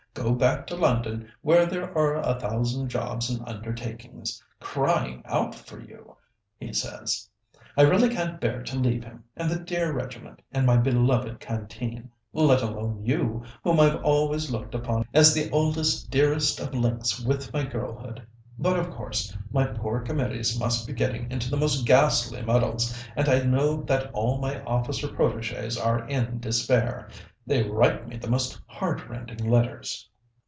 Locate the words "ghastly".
21.85-22.41